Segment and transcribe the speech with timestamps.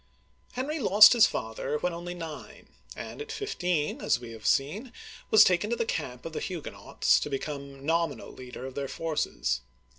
[0.53, 4.91] Henry lost his father when only nine, and at fifteen, as we have seen,
[5.29, 9.61] was taken to the camp of the Huguenots to become nominal leader of their forces.